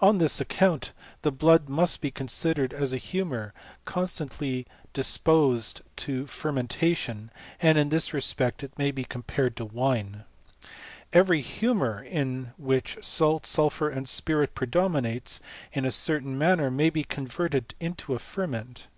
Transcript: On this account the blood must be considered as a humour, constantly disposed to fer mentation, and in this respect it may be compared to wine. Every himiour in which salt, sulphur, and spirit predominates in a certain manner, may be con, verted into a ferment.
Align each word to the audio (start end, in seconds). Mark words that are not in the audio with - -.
On 0.00 0.18
this 0.18 0.40
account 0.40 0.90
the 1.22 1.30
blood 1.30 1.68
must 1.68 2.00
be 2.00 2.10
considered 2.10 2.74
as 2.74 2.92
a 2.92 2.96
humour, 2.98 3.54
constantly 3.84 4.66
disposed 4.92 5.80
to 5.94 6.26
fer 6.26 6.50
mentation, 6.50 7.28
and 7.62 7.78
in 7.78 7.88
this 7.88 8.12
respect 8.12 8.64
it 8.64 8.76
may 8.76 8.90
be 8.90 9.04
compared 9.04 9.54
to 9.58 9.64
wine. 9.64 10.24
Every 11.12 11.40
himiour 11.40 12.04
in 12.04 12.52
which 12.58 12.98
salt, 13.04 13.46
sulphur, 13.46 13.88
and 13.90 14.08
spirit 14.08 14.56
predominates 14.56 15.38
in 15.72 15.84
a 15.84 15.92
certain 15.92 16.36
manner, 16.36 16.68
may 16.68 16.90
be 16.90 17.04
con, 17.04 17.28
verted 17.28 17.74
into 17.78 18.12
a 18.14 18.18
ferment. 18.18 18.88